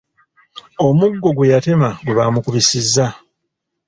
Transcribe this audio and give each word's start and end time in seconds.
Omuggo 0.87 1.29
gwe 1.35 1.51
yatema 1.53 1.89
gwe 2.05 2.15
bamukubisizza. 2.17 3.07